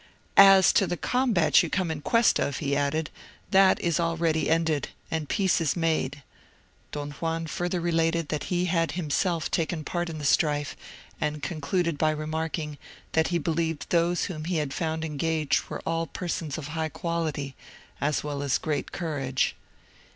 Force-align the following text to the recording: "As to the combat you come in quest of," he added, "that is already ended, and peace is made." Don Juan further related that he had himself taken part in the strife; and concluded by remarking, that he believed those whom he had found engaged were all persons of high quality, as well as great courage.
"As 0.35 0.73
to 0.73 0.87
the 0.87 0.97
combat 0.97 1.61
you 1.61 1.69
come 1.69 1.91
in 1.91 2.01
quest 2.01 2.39
of," 2.39 2.57
he 2.57 2.75
added, 2.75 3.11
"that 3.51 3.79
is 3.79 3.99
already 3.99 4.49
ended, 4.49 4.89
and 5.11 5.29
peace 5.29 5.61
is 5.61 5.75
made." 5.75 6.23
Don 6.91 7.11
Juan 7.11 7.45
further 7.45 7.79
related 7.79 8.29
that 8.29 8.45
he 8.45 8.65
had 8.65 8.93
himself 8.93 9.51
taken 9.51 9.83
part 9.83 10.09
in 10.09 10.17
the 10.17 10.25
strife; 10.25 10.75
and 11.21 11.43
concluded 11.43 11.99
by 11.99 12.09
remarking, 12.09 12.79
that 13.11 13.27
he 13.27 13.37
believed 13.37 13.91
those 13.91 14.23
whom 14.23 14.45
he 14.45 14.55
had 14.55 14.73
found 14.73 15.05
engaged 15.05 15.69
were 15.69 15.83
all 15.85 16.07
persons 16.07 16.57
of 16.57 16.69
high 16.69 16.89
quality, 16.89 17.53
as 18.01 18.23
well 18.23 18.41
as 18.41 18.57
great 18.57 18.91
courage. 18.91 19.55